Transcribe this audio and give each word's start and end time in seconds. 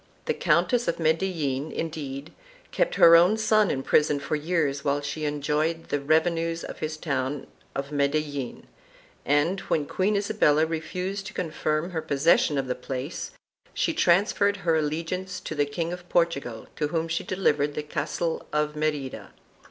The 0.25 0.33
Countess 0.33 0.87
of 0.87 0.97
Medellin, 0.97 1.71
indeed, 1.71 2.33
kept 2.71 2.95
her 2.95 3.15
own 3.15 3.37
son 3.37 3.69
in 3.69 3.83
prison 3.83 4.19
for 4.19 4.35
years 4.35 4.83
while 4.83 4.99
she 5.01 5.25
enjoyed 5.25 5.89
the 5.89 5.99
revenues 5.99 6.63
of 6.63 6.79
his 6.79 6.97
town 6.97 7.45
of 7.75 7.91
Medellin 7.91 8.65
and, 9.27 9.59
when 9.69 9.85
Queen 9.85 10.15
Isabella 10.15 10.65
refused 10.65 11.27
to 11.27 11.35
confirm 11.35 11.91
her 11.91 12.01
possession 12.01 12.57
of 12.57 12.65
the 12.65 12.73
place, 12.73 13.29
she 13.75 13.93
transferred 13.93 14.57
her 14.65 14.75
allegiance 14.75 15.39
to 15.41 15.53
the 15.53 15.65
King 15.67 15.93
of 15.93 16.09
Portugal 16.09 16.65
to 16.77 16.87
whom 16.87 17.07
she 17.07 17.23
delivered 17.23 17.75
the 17.75 17.83
castle 17.83 18.47
of 18.51 18.75
Merida. 18.75 19.31